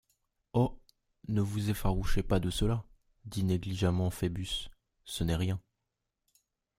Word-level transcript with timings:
Oh! 0.53 0.79
ne 1.27 1.41
vous 1.41 1.69
effarouchez 1.69 2.23
pas 2.23 2.39
de 2.39 2.49
cela, 2.49 2.83
dit 3.25 3.43
négligemment 3.43 4.09
Phœbus, 4.09 4.71
ce 5.05 5.23
n’est 5.23 5.35
rien. 5.35 5.61